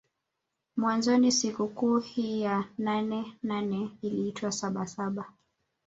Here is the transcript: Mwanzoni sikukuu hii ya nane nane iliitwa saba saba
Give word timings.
Mwanzoni 0.77 1.31
sikukuu 1.31 1.97
hii 1.97 2.41
ya 2.41 2.65
nane 2.77 3.37
nane 3.43 3.89
iliitwa 4.01 4.51
saba 4.51 4.87
saba 4.87 5.33